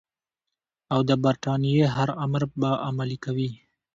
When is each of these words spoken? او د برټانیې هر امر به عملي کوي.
او 0.93 0.99
د 1.09 1.11
برټانیې 1.23 1.85
هر 1.95 2.09
امر 2.25 2.43
به 2.59 2.69
عملي 2.87 3.17
کوي. 3.25 3.49